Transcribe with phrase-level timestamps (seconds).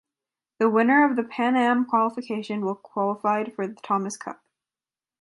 [0.57, 4.41] The winner of the Pan Am qualification will qualified for the Thomas Cup.